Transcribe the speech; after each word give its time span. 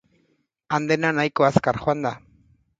Han 0.77 0.87
dena 0.93 1.13
nahiko 1.19 1.47
azkar 1.51 1.81
joan 1.85 2.05
da. 2.09 2.17